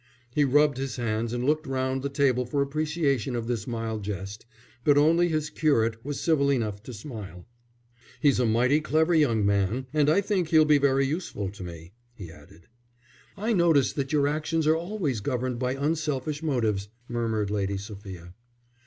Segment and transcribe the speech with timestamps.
[0.33, 4.47] He rubbed his hands and looked round the table for appreciation of this mild jest,
[4.83, 7.45] but only his curate was civil enough to smile.
[8.19, 11.93] "He's a mighty clever young man, and I think he'll be very useful to me,"
[12.15, 12.67] he added.
[13.37, 18.33] "I notice that your actions are always governed by unselfish motives," murmured Lady Sophia.